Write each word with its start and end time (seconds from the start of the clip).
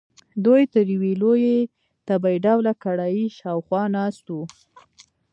دوی 0.45 0.63
تر 0.73 0.85
یوې 0.93 1.13
لویې 1.21 1.57
تبۍ 2.07 2.35
ډوله 2.45 2.73
کړایۍ 2.83 3.23
شاخوا 3.37 3.83
ناست 3.95 4.25
وو. 4.33 4.43